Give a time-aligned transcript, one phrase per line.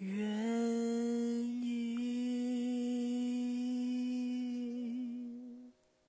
[0.00, 0.37] 月。